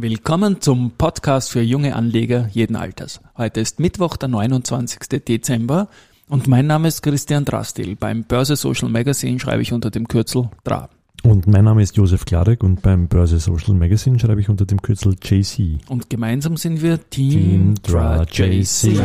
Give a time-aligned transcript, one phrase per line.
[0.00, 3.20] Willkommen zum Podcast für junge Anleger jeden Alters.
[3.36, 5.24] Heute ist Mittwoch, der 29.
[5.26, 5.88] Dezember
[6.28, 7.96] und mein Name ist Christian Drastil.
[7.96, 10.88] Beim Börse Social Magazine schreibe ich unter dem Kürzel DRA.
[11.24, 14.80] Und mein Name ist Josef Klarek und beim Börse Social Magazine schreibe ich unter dem
[14.80, 15.80] Kürzel JC.
[15.88, 19.00] Und gemeinsam sind wir Team, Team DRA JC.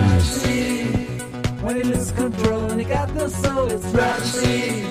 [1.64, 4.84] When he loses control and he got no soul, it's Rushy.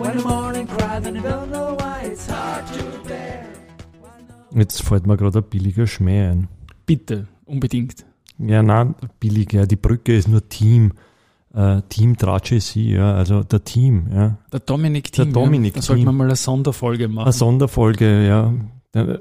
[0.00, 3.57] When the morning cries and you don't know why, it's hard to bear.
[4.54, 6.48] Jetzt fällt mir gerade ein billiger Schmäh ein.
[6.86, 8.04] Bitte, unbedingt.
[8.38, 9.66] Ja, nein, billig, ja.
[9.66, 10.92] Die Brücke ist nur Team.
[11.54, 14.38] Äh, Team DRA JC, ja, also der Team, ja.
[14.52, 15.32] Der Dominik Der Team.
[15.32, 16.16] Dominik ja, da sollten wir Thiem.
[16.18, 17.24] mal eine Sonderfolge machen.
[17.26, 18.52] Eine Sonderfolge, ja.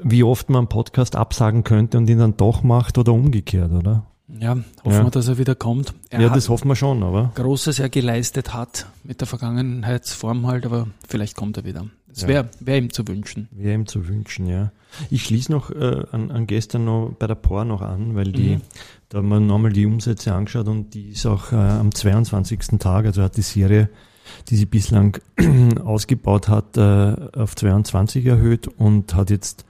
[0.04, 4.06] Wie oft man einen Podcast absagen könnte und ihn dann doch macht oder umgekehrt, oder?
[4.40, 5.04] ja, hoffen Ja.
[5.06, 5.94] wir, dass er wieder kommt.
[6.09, 7.32] Er ja, das hoffen wir schon, aber.
[7.36, 11.86] Großes ja geleistet hat mit der Vergangenheitsform halt, aber vielleicht kommt er wieder.
[12.18, 12.28] Es Ja.
[12.30, 13.48] wäre wär ihm zu wünschen.
[13.52, 14.72] Wäre ihm zu wünschen, ja.
[15.12, 18.56] Ich schließe noch äh, an, an gestern noch bei der POR noch an, weil die,
[18.56, 18.62] Mhm.
[19.10, 22.80] da haben wir nochmal die Umsätze angeschaut und die ist auch äh, am 22.
[22.80, 23.90] Tag, also hat die Serie,
[24.50, 25.20] die sie bislang
[25.86, 29.66] ausgebaut hat, äh, auf 22 erhöht und hat jetzt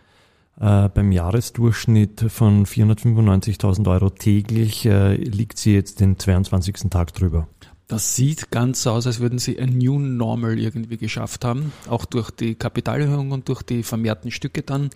[0.59, 6.89] äh, beim Jahresdurchschnitt von 495.000 Euro täglich, äh, liegt sie jetzt den 22.
[6.89, 7.47] Tag drüber.
[7.87, 12.03] Das sieht ganz so aus, als würden sie ein New Normal irgendwie geschafft haben, auch
[12.03, 14.89] durch die Kapitalerhöhung und durch die vermehrten Stücke dann.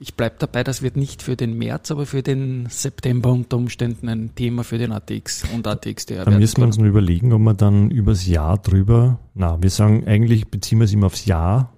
[0.00, 4.08] Ich bleibe dabei, das wird nicht für den März, aber für den September unter Umständen
[4.08, 7.54] ein Thema für den ATX und ATXDR Da müssen wir uns nur überlegen, ob wir
[7.54, 11.72] dann übers Jahr drüber, na, wir sagen eigentlich, beziehen wir es immer aufs Jahr.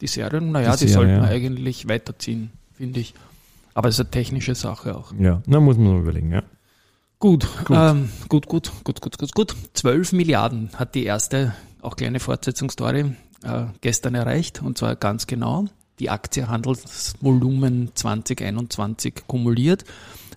[0.00, 1.28] Die Serien, naja, Die die, Serie, sollten ja.
[1.28, 3.14] eigentlich weiterziehen, finde ich.
[3.74, 5.12] Aber es ist eine technische Sache auch.
[5.18, 6.44] Ja, na, muss man nur überlegen, ja.
[7.18, 7.76] Gut, Gut.
[7.78, 9.56] Ähm, gut, gut, gut, gut, gut, gut.
[9.72, 15.64] 12 Milliarden hat die erste, auch kleine Fortsetzungsstory, äh, gestern erreicht und zwar ganz genau.
[15.98, 19.84] Die Aktiehandelsvolumen 2021 kumuliert.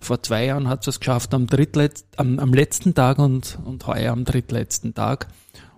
[0.02, 4.14] Vor zwei Jahren hat es geschafft am, drittletz, am, am letzten Tag und, und heuer
[4.14, 5.27] am drittletzten Tag.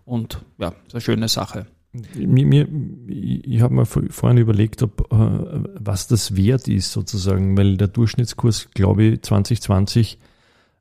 [0.06, 1.66] Und ja, ist eine schöne Sache.
[2.16, 2.68] Mir, mir,
[3.08, 5.16] ich habe mir vor- vorhin überlegt, ob, äh,
[5.80, 10.20] was das wert ist sozusagen, weil der Durchschnittskurs, glaube ich, 2020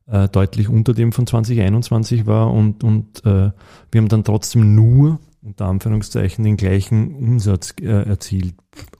[0.07, 3.51] äh, deutlich unter dem von 2021 war und, und äh,
[3.91, 8.53] wir haben dann trotzdem nur, unter Anführungszeichen, den gleichen Umsatz äh, erzielt.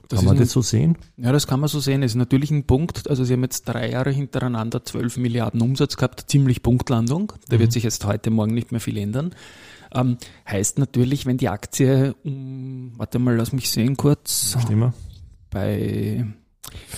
[0.07, 0.97] Das Kann man ein- das so sehen?
[1.17, 2.03] Ja, das kann man so sehen.
[2.03, 3.09] Es ist natürlich ein Punkt.
[3.09, 7.31] Also sie haben jetzt drei Jahre hintereinander 12 Milliarden Umsatz gehabt, ziemlich Punktlandung.
[7.47, 9.33] Da wird sich jetzt heute Morgen nicht mehr viel ändern.
[9.93, 10.17] Ähm,
[10.49, 14.93] heißt natürlich, wenn die Aktie um, warte mal, lass mich sehen kurz, Stimmt
[15.49, 16.25] bei,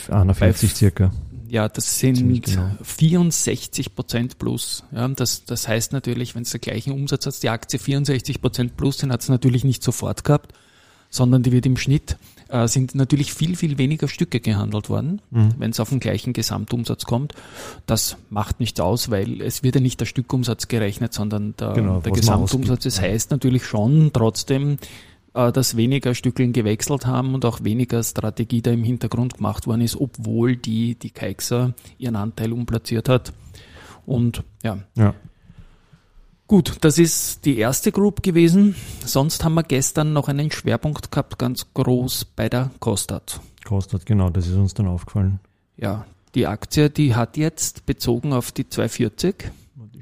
[0.09, 1.11] 41 circa.
[1.53, 2.71] Ja, das sind genau.
[2.81, 4.83] 64 Prozent plus.
[4.91, 8.75] Ja, das, das heißt natürlich, wenn es der gleichen Umsatz hat, die Aktie 64 Prozent
[8.75, 10.53] plus, den hat es natürlich nicht sofort gehabt,
[11.11, 12.17] sondern die wird im Schnitt,
[12.49, 15.53] äh, sind natürlich viel, viel weniger Stücke gehandelt worden, Mhm.
[15.59, 17.33] wenn es auf den gleichen Gesamtumsatz kommt.
[17.85, 21.99] Das macht nichts aus, weil es wird ja nicht der Stückumsatz gerechnet, sondern der, Genau,
[21.99, 22.83] der Gesamtumsatz.
[22.85, 24.79] Das heißt natürlich schon trotzdem,
[25.33, 29.95] dass weniger Stückeln gewechselt haben und auch weniger Strategie da im Hintergrund gemacht worden ist,
[29.99, 33.33] obwohl die, die Keixer ihren Anteil umplatziert hat.
[34.05, 35.15] Und ja, Ja.
[36.47, 38.75] gut, das ist die erste Group gewesen.
[39.05, 43.39] Sonst haben wir gestern noch einen Schwerpunkt gehabt, ganz groß bei der Kostat.
[43.65, 45.39] Kostet, genau, das ist uns dann aufgefallen.
[45.77, 46.05] Ja,
[46.35, 49.51] die Aktie, die hat jetzt bezogen auf die 240,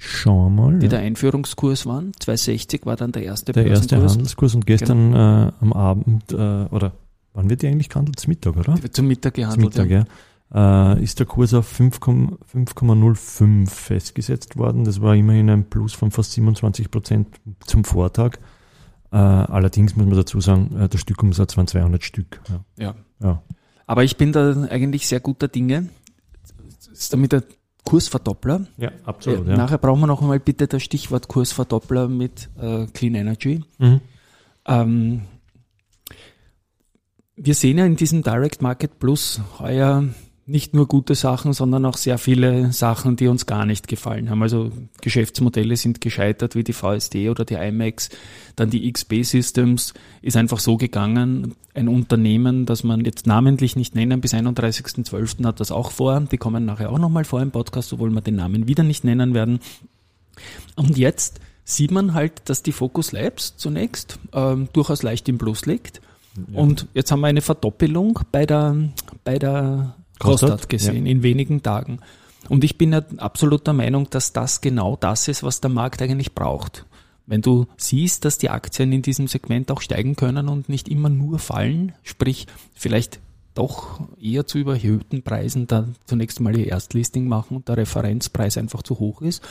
[0.04, 0.80] Schauen wir mal.
[0.80, 0.90] die ja.
[0.90, 2.12] der Einführungskurs waren.
[2.20, 3.98] 260 war dann der erste Der erste.
[3.98, 6.94] Handelskurs und gestern äh, am Abend, äh, oder
[7.34, 8.20] wann wird die eigentlich gehandelt?
[8.20, 8.74] Zum Mittag, oder?
[8.74, 9.78] Die wird zum Mittag Zum gehandelt.
[9.78, 10.08] Mittag,
[10.52, 10.94] ja.
[10.96, 12.00] Äh, ist der Kurs auf 5,-
[12.52, 14.86] 5,05 festgesetzt worden.
[14.86, 17.28] Das war immerhin ein Plus von fast 27 Prozent
[17.68, 18.38] zum Vortag.
[19.12, 22.42] Äh, allerdings muss man dazu sagen, äh, der Stückumsatz waren 200 Stück.
[22.50, 22.86] Ja.
[22.86, 22.96] ja.
[23.22, 23.44] Ja.
[23.86, 25.90] Aber ich bin da eigentlich sehr guter Dinge.
[27.12, 27.44] Damit der
[27.84, 28.68] Kursverdoppler.
[28.78, 28.92] ja,
[29.54, 33.64] Äh, Nachher brauchen wir noch einmal bitte das Stichwort Kursverdoppler mit äh, Clean Energy.
[33.80, 34.02] Mhm.
[34.66, 35.22] Ähm,
[37.36, 40.04] wir sehen ja in diesem Direct Market Plus heuer
[40.52, 44.44] nicht nur gute Sachen, sondern auch sehr viele Sachen, die uns gar nicht gefallen haben.
[44.44, 44.72] Also
[45.02, 48.10] Geschäftsmodelle sind gescheitert wie die VSD oder die IMAX.
[48.56, 51.56] Dann die XB Systems ist einfach so gegangen.
[51.74, 55.46] Ein Unternehmen, das man jetzt namentlich nicht nennen, bis 31.12.
[55.46, 56.20] hat das auch vor.
[56.20, 59.34] Die kommen nachher auch nochmal vor im Podcast, obwohl wir den Namen wieder nicht nennen
[59.34, 59.60] werden.
[60.76, 65.66] Und jetzt sieht man halt, dass die Focus Labs zunächst ähm, durchaus leicht im Plus
[65.66, 66.02] liegt.
[66.54, 68.76] Und jetzt haben wir eine Verdoppelung bei der,
[69.24, 72.00] bei der Kostat, gesehen in wenigen Tagen.
[72.50, 76.02] Und ich bin ja absolut der Meinung, dass das genau das ist, was der Markt
[76.02, 76.86] eigentlich braucht.
[77.28, 81.10] Wenn du siehst, dass die Aktien in diesem Segment auch steigen können und nicht immer
[81.10, 83.20] nur fallen, sprich vielleicht
[83.54, 88.82] doch eher zu überhöhten Preisen da zunächst mal ihr Erstlisting machen und der Referenzpreis einfach
[88.82, 89.44] zu hoch ist.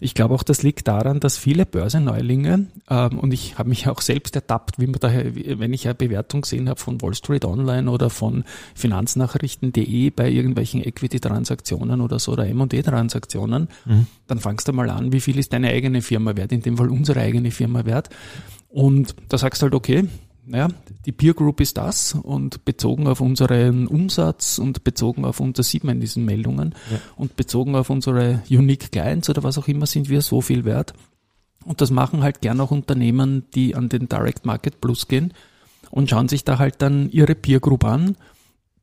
[0.00, 4.00] Ich glaube auch, das liegt daran, dass viele Börsenneulinge, ähm, und ich habe mich auch
[4.00, 7.90] selbst ertappt, wie man daher, wenn ich eine Bewertung gesehen habe von Wall Street Online
[7.90, 8.44] oder von
[8.74, 14.06] Finanznachrichten.de bei irgendwelchen Equity-Transaktionen oder so oder M&E-Transaktionen, mhm.
[14.26, 16.90] dann fangst du mal an, wie viel ist deine eigene Firma wert, in dem Fall
[16.90, 18.10] unsere eigene Firma wert.
[18.68, 20.08] Und da sagst du halt, okay,
[20.46, 20.68] naja,
[21.06, 25.84] die Peer Group ist das und bezogen auf unseren Umsatz und bezogen auf unser, sieht
[25.84, 26.98] man in diesen Meldungen ja.
[27.16, 30.92] und bezogen auf unsere Unique Clients oder was auch immer sind wir so viel wert.
[31.64, 35.32] Und das machen halt gern auch Unternehmen, die an den Direct Market Plus gehen
[35.90, 38.16] und schauen sich da halt dann ihre Peer Group an,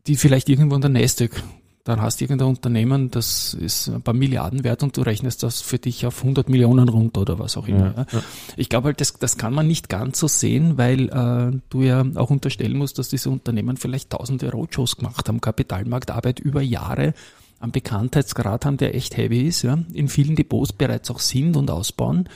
[0.07, 1.43] die vielleicht irgendwo in der Nasdaq
[1.83, 5.61] dann hast du irgendein Unternehmen, das ist ein paar Milliarden wert und du rechnest das
[5.61, 7.93] für dich auf 100 Millionen runter oder was auch immer.
[7.97, 8.23] Ja, ja.
[8.55, 12.05] Ich glaube halt, das, das kann man nicht ganz so sehen, weil äh, du ja
[12.15, 17.13] auch unterstellen musst, dass diese Unternehmen vielleicht tausende Roadshows gemacht haben, Kapitalmarktarbeit über Jahre,
[17.59, 21.69] am Bekanntheitsgrad haben, der echt heavy ist, ja, in vielen Depots bereits auch sind und
[21.69, 22.27] ausbauen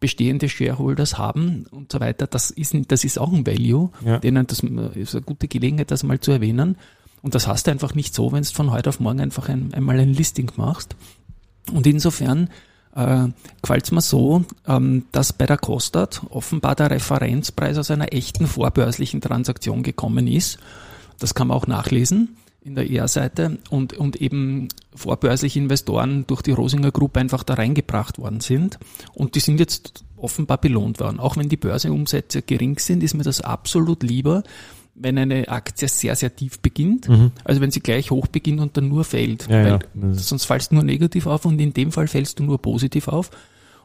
[0.00, 2.26] bestehende Shareholders haben und so weiter.
[2.26, 4.18] Das ist, das ist auch ein Value, ja.
[4.18, 6.76] denen das ist eine gute Gelegenheit, das mal zu erwähnen.
[7.24, 9.72] Und das hast du einfach nicht so, wenn du von heute auf morgen einfach ein,
[9.72, 10.94] einmal ein Listing machst.
[11.72, 12.50] Und insofern
[12.94, 13.28] äh,
[13.62, 19.22] gefällt mir so, ähm, dass bei der Kostat offenbar der Referenzpreis aus einer echten vorbörslichen
[19.22, 20.58] Transaktion gekommen ist.
[21.18, 26.52] Das kann man auch nachlesen in der ER-Seite und, und eben vorbörsliche Investoren durch die
[26.52, 28.78] Rosinger Group einfach da reingebracht worden sind.
[29.14, 31.20] Und die sind jetzt offenbar belohnt worden.
[31.20, 34.42] Auch wenn die Börseumsätze gering sind, ist mir das absolut lieber,
[34.94, 37.32] wenn eine Aktie sehr, sehr tief beginnt, mhm.
[37.44, 39.48] also wenn sie gleich hoch beginnt und dann nur fällt.
[39.48, 39.78] Ja, ja.
[40.12, 43.30] Sonst fallst du nur negativ auf und in dem Fall fällst du nur positiv auf.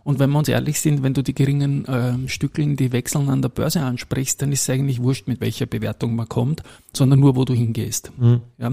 [0.04, 3.42] Und wenn wir uns ehrlich sind, wenn du die geringen äh, Stückeln, die wechseln an
[3.42, 6.64] der Börse ansprichst, dann ist es eigentlich wurscht, mit welcher Bewertung man kommt,
[6.94, 8.12] sondern nur, wo du hingehst.
[8.18, 8.42] Mhm.
[8.58, 8.72] Ja.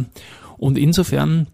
[0.56, 1.48] Und insofern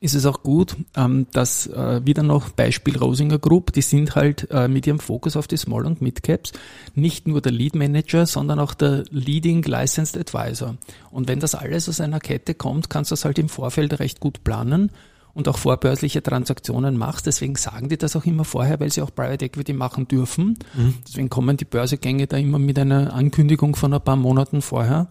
[0.00, 4.48] ist es auch gut, ähm, dass äh, wieder noch Beispiel Rosinger Group, die sind halt
[4.50, 6.52] äh, mit ihrem Fokus auf die Small- und Mid-Caps
[6.94, 10.76] nicht nur der Lead Manager, sondern auch der Leading Licensed Advisor.
[11.10, 14.20] Und wenn das alles aus einer Kette kommt, kannst du das halt im Vorfeld recht
[14.20, 14.92] gut planen
[15.34, 17.26] und auch vorbörsliche Transaktionen machst.
[17.26, 20.58] Deswegen sagen die das auch immer vorher, weil sie auch Private Equity machen dürfen.
[20.74, 20.94] Mhm.
[21.06, 25.08] Deswegen kommen die Börsegänge da immer mit einer Ankündigung von ein paar Monaten vorher.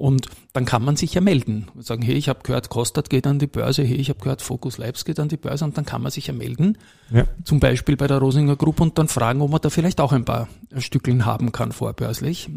[0.00, 3.26] Und dann kann man sich ja melden und sagen, hey, ich habe gehört, Kostat geht
[3.26, 5.84] an die Börse, hey, ich habe gehört, Focus Labs geht an die Börse und dann
[5.84, 6.78] kann man sich ja melden,
[7.10, 7.24] ja.
[7.44, 10.24] zum Beispiel bei der Rosinger Group und dann fragen, ob man da vielleicht auch ein
[10.24, 10.48] paar
[10.78, 12.48] Stückeln haben kann vorbörslich.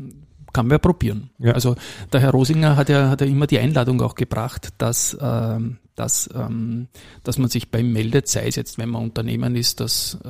[0.54, 1.32] Kann man ja probieren.
[1.38, 1.52] Ja.
[1.52, 1.76] Also
[2.14, 5.60] der Herr Rosinger hat ja, hat ja immer die Einladung auch gebracht, dass, äh,
[5.96, 6.88] dass, ähm,
[7.26, 10.30] dass man sich beim meldet, sei es jetzt, wenn man Unternehmen ist, das äh,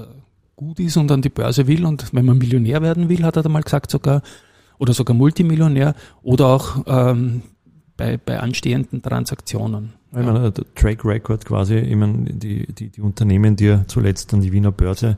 [0.55, 3.43] gut ist und an die Börse will und wenn man Millionär werden will, hat er
[3.43, 4.23] da mal gesagt sogar,
[4.83, 7.41] oder sogar Multimillionär oder auch ähm,
[7.95, 9.93] bei, bei anstehenden Transaktionen.
[10.11, 14.33] Ich meine, der Track Record quasi, ich meine, die, die, die Unternehmen, die er zuletzt
[14.33, 15.17] an die Wiener Börse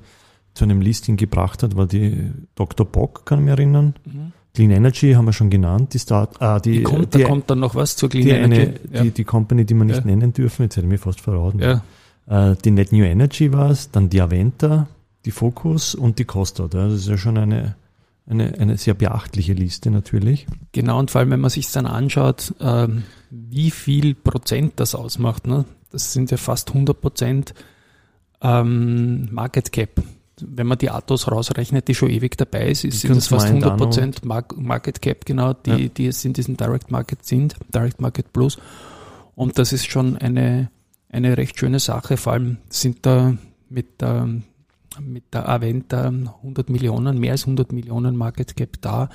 [0.54, 2.86] zu einem Listing gebracht hat, war die Dr.
[2.86, 3.96] Bock, kann ich mich erinnern.
[4.06, 4.34] Mhm.
[4.54, 7.50] Clean Energy haben wir schon genannt, die Start, ah, die, die kommt, die, da kommt
[7.50, 8.62] dann noch was zur Clean die Energy.
[8.62, 9.04] Eine, ja.
[9.04, 10.06] die, die Company, die wir nicht ja.
[10.06, 11.60] nennen dürfen, jetzt hätte ich mich fast verraten.
[11.60, 11.82] Ja.
[12.28, 14.88] Äh, die Net New Energy war es, dann die Aventa,
[15.26, 16.68] die Focus und die Costa.
[16.68, 17.76] Das ist ja schon eine,
[18.28, 20.48] eine, eine sehr beachtliche Liste natürlich.
[20.72, 25.48] Genau, und vor allem, wenn man sich dann anschaut, ähm, wie viel Prozent das ausmacht,
[25.48, 25.66] ne?
[25.92, 27.54] das sind ja fast 100 Prozent
[28.42, 30.02] ähm, Market Cap.
[30.42, 33.78] Wenn man die Atos rausrechnet, die schon ewig dabei ist, ist sind das fast 100
[33.78, 35.88] Prozent Market Cap, genau, die, ja.
[35.88, 38.58] die jetzt in diesem Direct Market sind, Direct Market Plus.
[39.36, 40.70] Und das ist schon eine,
[41.10, 42.18] eine recht schöne Sache.
[42.18, 43.38] Vor allem sind da
[43.70, 44.28] mit der
[45.00, 49.10] mit der Aventa 100 Millionen, mehr als 100 Millionen Market Cap da.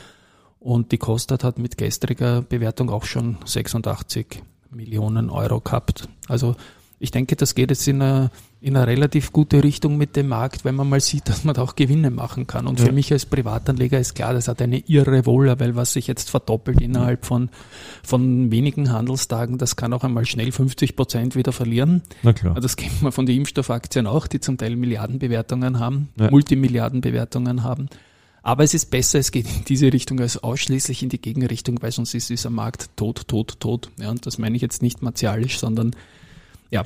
[0.58, 6.08] Und die Kostat hat mit gestriger Bewertung auch schon 86 Millionen Euro gehabt.
[6.28, 6.54] Also
[6.98, 8.30] ich denke, das geht jetzt in eine,
[8.62, 11.62] in eine relativ gute Richtung mit dem Markt, wenn man mal sieht, dass man da
[11.62, 12.66] auch Gewinne machen kann.
[12.66, 12.86] Und ja.
[12.86, 16.28] für mich als Privatanleger ist klar, das hat eine irre Wohle, weil was sich jetzt
[16.28, 17.48] verdoppelt innerhalb von,
[18.02, 22.02] von wenigen Handelstagen, das kann auch einmal schnell 50 Prozent wieder verlieren.
[22.22, 22.54] Na klar.
[22.60, 26.30] Das kennt man von den Impfstoffaktien auch, die zum Teil Milliardenbewertungen haben, ja.
[26.30, 27.88] Multimilliardenbewertungen haben.
[28.42, 31.92] Aber es ist besser, es geht in diese Richtung als ausschließlich in die Gegenrichtung, weil
[31.92, 33.90] sonst ist dieser Markt tot, tot, tot.
[33.98, 35.94] Ja, und das meine ich jetzt nicht martialisch, sondern
[36.70, 36.84] ja,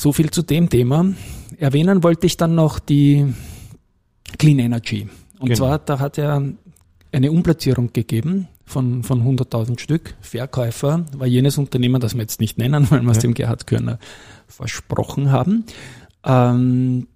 [0.00, 1.12] so viel zu dem Thema.
[1.58, 3.34] Erwähnen wollte ich dann noch die
[4.38, 5.08] Clean Energy.
[5.38, 5.56] Und genau.
[5.58, 6.42] zwar, da hat er
[7.12, 10.14] eine Umplatzierung gegeben von, von 100.000 Stück.
[10.22, 13.98] Verkäufer war jenes Unternehmen, das wir jetzt nicht nennen, weil wir es dem Gerhard Körner
[14.48, 15.64] versprochen haben.
[16.24, 17.06] Ähm,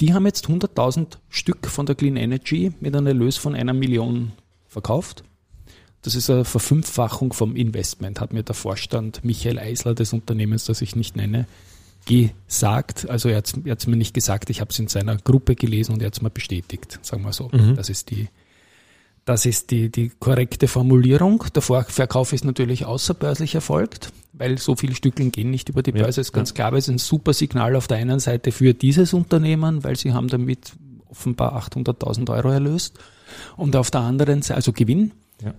[0.00, 4.32] die haben jetzt 100.000 Stück von der Clean Energy mit einem Erlös von einer Million
[4.66, 5.24] verkauft.
[6.00, 10.80] Das ist eine Verfünffachung vom Investment, hat mir der Vorstand Michael Eisler des Unternehmens, das
[10.80, 11.46] ich nicht nenne,
[12.04, 13.08] gesagt.
[13.08, 16.02] Also er hat es mir nicht gesagt, ich habe es in seiner Gruppe gelesen und
[16.02, 17.48] er hat es mir bestätigt, sagen wir so.
[17.52, 17.76] Mhm.
[17.76, 18.28] Das ist die
[19.24, 21.44] das ist die, die korrekte Formulierung.
[21.54, 26.02] Der Vorverkauf ist natürlich außerbörslich erfolgt, weil so viele Stückeln gehen nicht über die Ja,
[26.02, 26.20] Börse.
[26.20, 29.14] ist ganz klar, aber es ist ein super Signal auf der einen Seite für dieses
[29.14, 30.74] Unternehmen, weil sie haben damit
[31.08, 32.98] offenbar 800.000 Euro erlöst.
[33.56, 35.12] Und auf der anderen Seite, also Gewinn.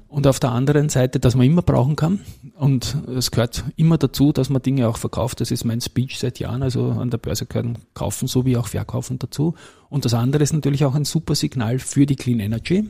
[0.07, 2.21] Und auf der anderen Seite, dass man immer brauchen kann.
[2.57, 5.41] Und es gehört immer dazu, dass man Dinge auch verkauft.
[5.41, 6.63] Das ist mein Speech seit Jahren.
[6.63, 9.53] Also an der Börse gehören kaufen sowie auch verkaufen dazu.
[9.89, 12.89] Und das andere ist natürlich auch ein super Signal für die Clean Energy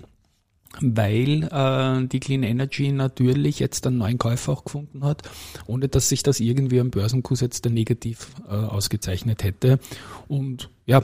[0.81, 5.21] weil äh, die Clean Energy natürlich jetzt einen neuen Käufer auch gefunden hat,
[5.67, 9.79] ohne dass sich das irgendwie am Börsenkurs jetzt negativ äh, ausgezeichnet hätte.
[10.27, 11.03] Und ja,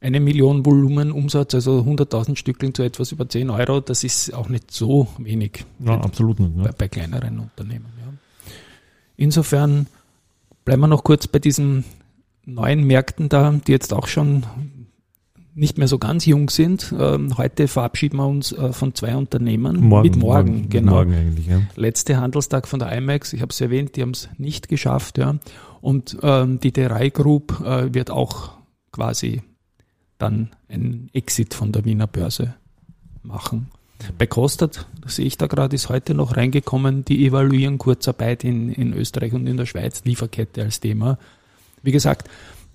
[0.00, 4.48] eine Million Volumen Umsatz, also 100.000 Stückling zu etwas über 10 Euro, das ist auch
[4.48, 6.56] nicht so wenig Ja, absolut nicht.
[6.56, 6.70] bei, Ne?
[6.76, 7.86] bei kleineren Unternehmen.
[8.00, 8.12] Ja.
[9.16, 9.86] Insofern
[10.64, 11.84] bleiben wir noch kurz bei diesen
[12.44, 14.44] neuen Märkten da, die jetzt auch schon
[15.54, 16.94] nicht mehr so ganz jung sind.
[16.98, 19.88] Ähm, heute verabschieden wir uns äh, von zwei Unternehmen.
[20.02, 20.92] Mit morgen, genau.
[20.92, 21.62] Morgen eigentlich, ja.
[21.76, 25.16] Letzte Handelstag von der IMAX, ich habe es erwähnt, die haben es nicht geschafft.
[25.16, 25.36] Ja.
[25.80, 28.50] Und ähm, die D3 Group äh, wird auch
[28.92, 29.40] quasi
[30.18, 32.54] dann einen Exit von der Wiener Börse
[33.22, 33.68] machen.
[34.18, 38.70] Bei Kostat, das sehe ich da gerade, ist heute noch reingekommen, die evaluieren Kurzarbeit in,
[38.70, 41.18] in Österreich und in der Schweiz, Lieferkette als Thema.
[41.82, 42.28] Wie gesagt,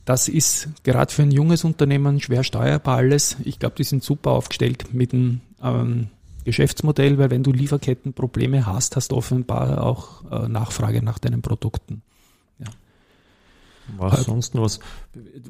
[0.05, 3.38] das ist gerade für ein junges Unternehmen schwer steuerbar alles.
[3.43, 6.07] Ich glaube, die sind super aufgestellt mit dem ähm,
[6.43, 12.01] Geschäftsmodell, weil wenn du Lieferkettenprobleme hast, hast du offenbar auch äh, Nachfrage nach deinen Produkten.
[13.97, 14.79] Was sonst noch was?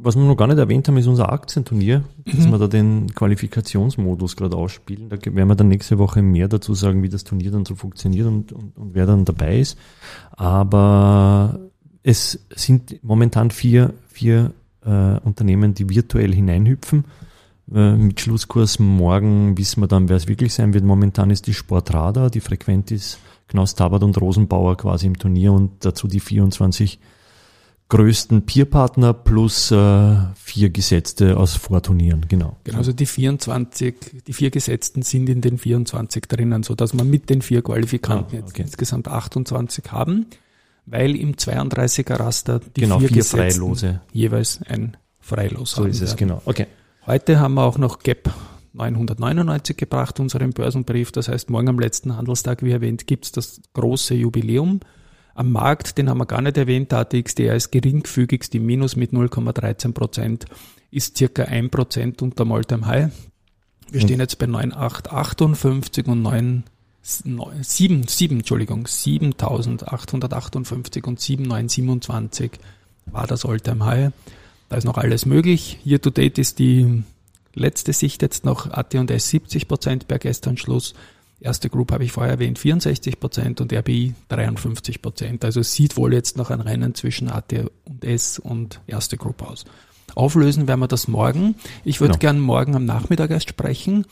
[0.01, 2.51] Was wir noch gar nicht erwähnt haben, ist unser Aktienturnier, dass Mhm.
[2.51, 5.09] wir da den Qualifikationsmodus gerade ausspielen.
[5.09, 8.27] Da werden wir dann nächste Woche mehr dazu sagen, wie das Turnier dann so funktioniert
[8.27, 9.77] und, und, und wer dann dabei ist.
[10.31, 11.59] Aber
[12.03, 14.53] es sind momentan vier, vier
[14.85, 17.05] äh, Unternehmen, die virtuell hineinhüpfen.
[17.73, 20.83] Äh, mit Schlusskurs morgen wissen wir dann, wer es wirklich sein wird.
[20.83, 26.07] Momentan ist die Sportradar, die Frequentis, Knaus Tabat und Rosenbauer quasi im Turnier und dazu
[26.07, 27.00] die 24
[27.91, 32.55] größten Peerpartner plus äh, vier Gesetzte aus Vorturnieren, genau.
[32.63, 37.10] Genau, also die 24, die vier Gesetzten sind in den 24 drinnen, so dass man
[37.10, 38.62] mit den vier Qualifikanten Ah, jetzt okay.
[38.62, 40.27] insgesamt 28 haben,
[40.86, 45.91] weil im 32er Raster die genau, vier, vier Gesetzten jeweils jeweils ein Freilos So haben
[45.91, 46.17] ist es, werden.
[46.17, 46.41] genau.
[46.45, 46.67] Okay.
[47.05, 48.33] Heute haben wir auch noch GAP
[48.74, 51.12] 999 gebracht, unseren Börsenbrief.
[51.12, 54.79] Das heißt, morgen am letzten Handelstag, wie erwähnt, gibt's das große Jubiläum.
[55.33, 59.11] Am Markt, den haben wir gar nicht erwähnt, der ATXDR ist geringfügigst im Minus mit
[59.11, 60.45] 0,13 Prozent,
[60.91, 63.11] ist circa 1 Prozent unter All-Time High.
[63.89, 66.63] Wir Und- stehen jetzt bei 9,858 und 9,
[67.01, 72.51] 7, 7, Entschuldigung, 7.858 und 7,927
[73.05, 74.11] war das All-Time High.
[74.69, 75.79] Da ist noch alles möglich.
[75.85, 77.03] Year to date ist die
[77.53, 80.93] letzte Sicht jetzt noch AT&S 70 Prozent per gestern Schluss.
[81.41, 85.43] Erste Group habe ich vorher erwähnt, 64 Prozent und RBI 53 Prozent.
[85.43, 89.65] Also es sieht wohl jetzt noch ein Rennen zwischen AT&S und Erste Group aus.
[90.13, 91.55] Auflösen werden wir das morgen.
[91.83, 92.19] Ich würde Genau.
[92.19, 94.05] gern morgen am Nachmittag erst sprechen,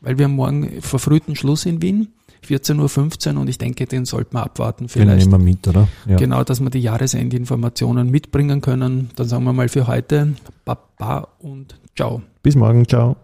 [0.00, 2.08] weil wir haben morgen verfrühten Schluss in Wien,
[2.46, 5.26] 14.15 Uhr und ich denke, den sollten wir abwarten Den vielleicht.
[5.26, 5.88] nehmen wir mit, oder?
[6.06, 6.16] Ja.
[6.16, 9.10] Genau, dass wir die Jahresendinformationen mitbringen können.
[9.16, 12.22] Dann sagen wir mal für heute Baba und Ciao.
[12.42, 13.16] Bis morgen, ciao.